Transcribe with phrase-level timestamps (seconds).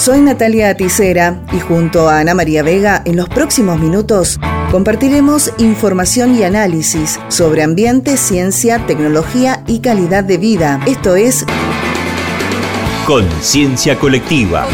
[0.00, 6.34] Soy Natalia Aticera y junto a Ana María Vega en los próximos minutos compartiremos información
[6.34, 10.80] y análisis sobre ambiente, ciencia, tecnología y calidad de vida.
[10.86, 11.44] Esto es
[13.06, 14.66] Conciencia Colectiva.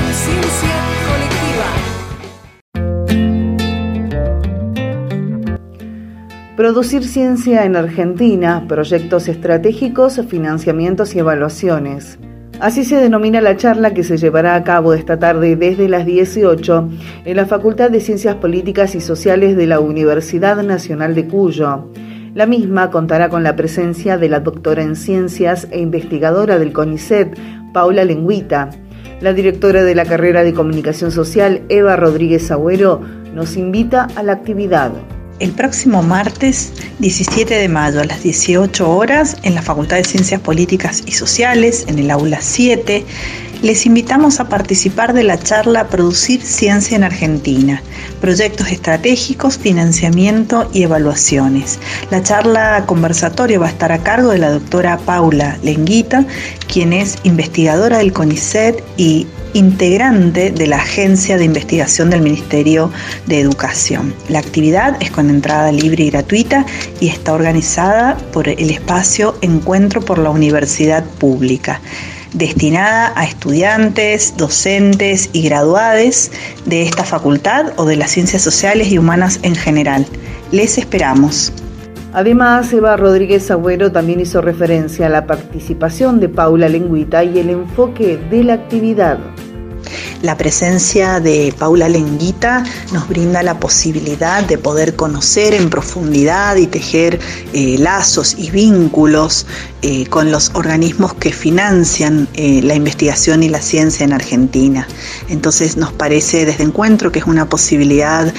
[6.57, 12.17] Producir ciencia en Argentina, proyectos estratégicos, financiamientos y evaluaciones.
[12.59, 16.89] Así se denomina la charla que se llevará a cabo esta tarde desde las 18
[17.27, 21.91] en la Facultad de Ciencias Políticas y Sociales de la Universidad Nacional de Cuyo.
[22.35, 27.39] La misma contará con la presencia de la doctora en Ciencias e investigadora del CONICET,
[27.75, 28.71] Paula Lengüita.
[29.21, 33.03] La directora de la carrera de Comunicación Social, Eva Rodríguez Agüero,
[33.35, 34.93] nos invita a la actividad.
[35.39, 40.41] El próximo martes 17 de mayo a las 18 horas en la Facultad de Ciencias
[40.41, 43.05] Políticas y Sociales, en el aula 7,
[43.61, 47.83] les invitamos a participar de la charla Producir Ciencia en Argentina,
[48.21, 51.79] proyectos estratégicos, financiamiento y evaluaciones.
[52.11, 56.25] La charla conversatoria va a estar a cargo de la doctora Paula Lenguita,
[56.67, 59.27] quien es investigadora del CONICET y
[59.57, 62.93] integrante de la Agencia de Investigación del Ministerio
[63.27, 64.15] de Educación.
[64.29, 66.67] La actividad es con entrada libre y gratuita
[67.01, 71.81] y está organizada por el espacio Encuentro por la Universidad Pública
[72.35, 76.31] destinada a estudiantes, docentes y graduados
[76.67, 80.05] de esta facultad o de las ciencias sociales y humanas en general.
[80.53, 81.51] Les esperamos.
[82.13, 87.49] Además, Eva Rodríguez Agüero también hizo referencia a la participación de Paula Lengüita y el
[87.49, 89.19] enfoque de la actividad.
[90.23, 96.67] La presencia de Paula Lenguita nos brinda la posibilidad de poder conocer en profundidad y
[96.67, 97.21] tejer
[97.53, 99.47] eh, lazos y vínculos
[99.83, 104.89] eh, con los organismos que financian eh, la investigación y la ciencia en Argentina.
[105.29, 108.33] Entonces nos parece desde encuentro que es una posibilidad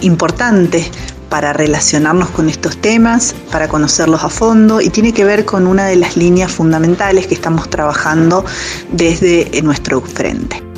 [0.00, 0.90] importante
[1.28, 5.86] para relacionarnos con estos temas, para conocerlos a fondo y tiene que ver con una
[5.86, 8.44] de las líneas fundamentales que estamos trabajando
[8.90, 10.69] desde nuestro frente.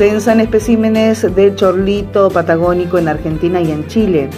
[0.00, 4.30] Censan especímenes de chorlito patagónico en Argentina y en Chile.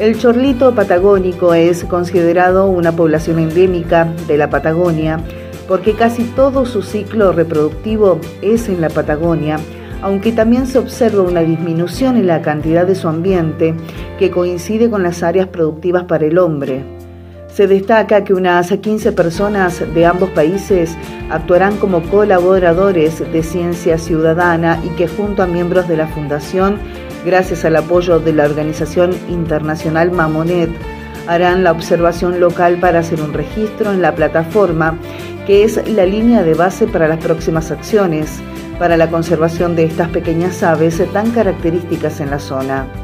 [0.00, 5.20] El chorlito patagónico es considerado una población endémica de la Patagonia
[5.68, 9.60] porque casi todo su ciclo reproductivo es en la Patagonia,
[10.02, 13.72] aunque también se observa una disminución en la cantidad de su ambiente
[14.18, 16.93] que coincide con las áreas productivas para el hombre.
[17.54, 20.96] Se destaca que unas 15 personas de ambos países
[21.30, 26.80] actuarán como colaboradores de Ciencia Ciudadana y que junto a miembros de la Fundación,
[27.24, 30.68] gracias al apoyo de la organización internacional Mamonet,
[31.28, 34.98] harán la observación local para hacer un registro en la plataforma,
[35.46, 38.42] que es la línea de base para las próximas acciones
[38.80, 43.03] para la conservación de estas pequeñas aves tan características en la zona.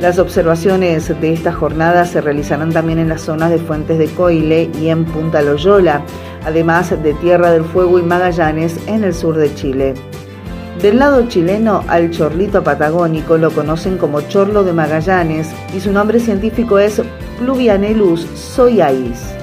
[0.00, 4.70] Las observaciones de esta jornada se realizarán también en las zonas de Fuentes de Coile
[4.80, 6.02] y en Punta Loyola,
[6.46, 9.92] además de Tierra del Fuego y Magallanes en el sur de Chile.
[10.80, 16.18] Del lado chileno, al chorlito patagónico lo conocen como chorlo de Magallanes y su nombre
[16.18, 17.02] científico es
[17.38, 19.39] Pluvianelus soiais.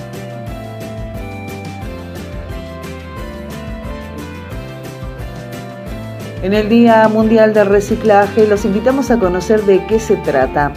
[6.47, 10.72] En el Día Mundial del Reciclaje los invitamos a conocer de qué se trata.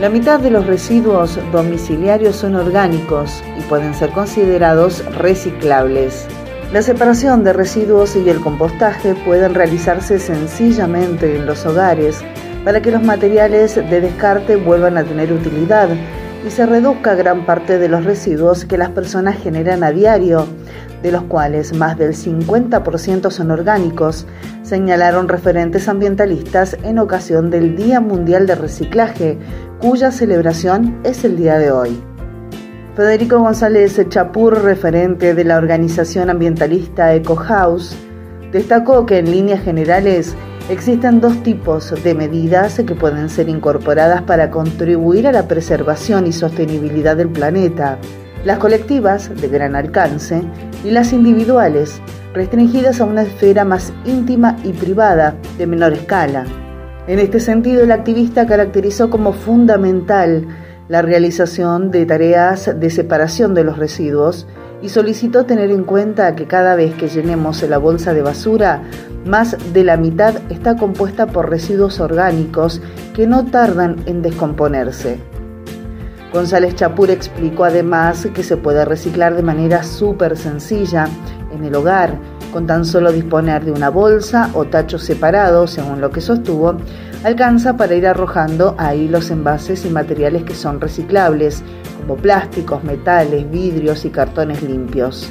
[0.00, 6.28] La mitad de los residuos domiciliarios son orgánicos y pueden ser considerados reciclables.
[6.72, 12.20] La separación de residuos y el compostaje pueden realizarse sencillamente en los hogares
[12.64, 15.88] para que los materiales de descarte vuelvan a tener utilidad
[16.46, 20.46] y se reduzca gran parte de los residuos que las personas generan a diario,
[21.02, 24.26] de los cuales más del 50% son orgánicos,
[24.62, 29.38] señalaron referentes ambientalistas en ocasión del Día Mundial de Reciclaje,
[29.80, 32.02] cuya celebración es el día de hoy.
[32.96, 37.96] Federico González Chapur, referente de la organización ambientalista EcoHouse,
[38.52, 40.34] destacó que en líneas generales
[40.68, 46.32] existen dos tipos de medidas que pueden ser incorporadas para contribuir a la preservación y
[46.32, 47.98] sostenibilidad del planeta
[48.44, 50.42] las colectivas de gran alcance
[50.84, 52.00] y las individuales,
[52.34, 56.44] restringidas a una esfera más íntima y privada de menor escala.
[57.06, 60.46] En este sentido, el activista caracterizó como fundamental
[60.88, 64.46] la realización de tareas de separación de los residuos
[64.82, 68.82] y solicitó tener en cuenta que cada vez que llenemos la bolsa de basura,
[69.24, 72.80] más de la mitad está compuesta por residuos orgánicos
[73.14, 75.29] que no tardan en descomponerse.
[76.32, 81.08] González Chapur explicó además que se puede reciclar de manera súper sencilla
[81.52, 82.16] en el hogar
[82.52, 86.76] Con tan solo disponer de una bolsa o tacho separado, según lo que sostuvo,
[87.24, 91.62] alcanza para ir arrojando ahí los envases y materiales que son reciclables,
[92.00, 95.28] como plásticos, metales, vidrios y cartones limpios.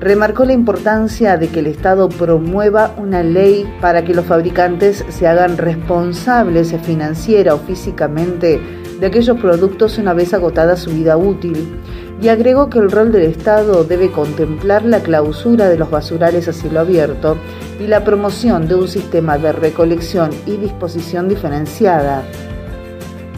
[0.00, 5.28] Remarcó la importancia de que el Estado promueva una ley para que los fabricantes se
[5.28, 11.76] hagan responsables financiera o físicamente de aquellos productos una vez agotada su vida útil
[12.22, 16.52] y agregó que el rol del Estado debe contemplar la clausura de los basurales a
[16.52, 17.36] cielo abierto
[17.80, 22.22] y la promoción de un sistema de recolección y disposición diferenciada.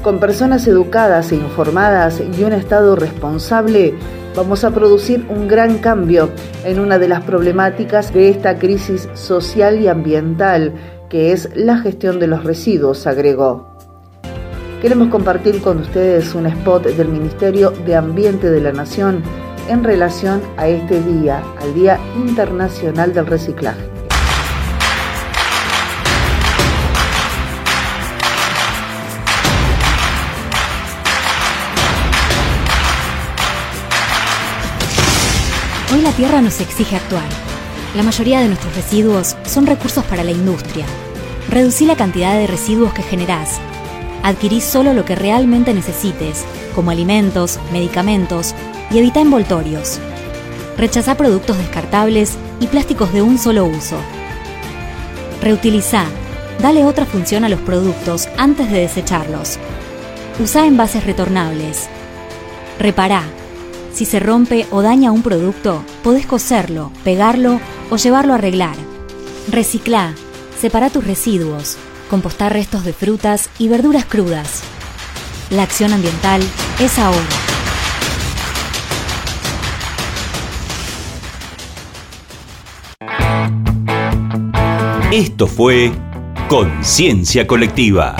[0.02, 3.94] Con personas educadas e informadas y un Estado responsable,
[4.37, 6.28] vamos a producir un gran cambio
[6.67, 10.75] en una de las problemáticas de esta crisis social y ambiental,
[11.08, 13.74] que es la gestión de los residuos, agregó.
[14.84, 19.22] Queremos compartir con ustedes un spot del Ministerio de Ambiente de la Nación
[19.66, 23.81] en relación a este día, al Día Internacional del Reciclaje.
[35.94, 37.25] Hoy la Tierra nos exige actuar.
[37.96, 40.84] La mayoría de nuestros residuos son recursos para la industria.
[41.48, 43.62] Reducí la cantidad de residuos que generás
[44.25, 46.44] adquirí solo lo que realmente necesites,
[46.75, 48.55] como alimentos, medicamentos,
[48.91, 50.00] y evita envoltorios.
[50.76, 53.97] Rechazá productos descartables y plásticos de un solo uso.
[55.43, 56.06] Reutiliza.
[56.61, 59.59] Dale otra función a los productos antes de desecharlos.
[60.41, 61.88] Usa envases retornables.
[62.79, 63.23] Repará.
[63.93, 67.61] Si se rompe o daña un producto, podés coserlo, pegarlo
[67.91, 68.77] o llevarlo a arreglar.
[69.50, 70.15] Reciclá.
[70.59, 71.77] Separa tus residuos
[72.09, 74.62] compostar restos de frutas y verduras crudas.
[75.51, 76.43] La acción ambiental
[76.81, 77.21] es ahora.
[85.12, 85.93] Esto fue
[86.49, 88.17] Conciencia Colectiva.